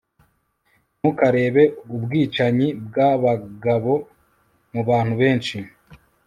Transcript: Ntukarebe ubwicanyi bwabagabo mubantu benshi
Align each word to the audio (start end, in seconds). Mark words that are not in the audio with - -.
Ntukarebe 0.99 1.63
ubwicanyi 1.95 2.67
bwabagabo 2.85 3.93
mubantu 4.71 5.13
benshi 5.21 5.57